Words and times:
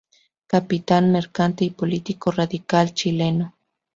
Capitán 0.47 1.11
mercante 1.11 1.63
y 1.63 1.69
político 1.69 2.31
radical 2.31 2.95
chileno. 2.95 3.53